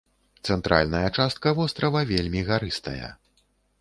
Цэнтральная 0.53 1.09
частка 1.19 1.53
вострава 1.59 2.01
вельмі 2.13 2.41
гарыстая. 2.49 3.15